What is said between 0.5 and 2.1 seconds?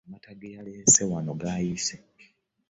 yalese wano gayiise.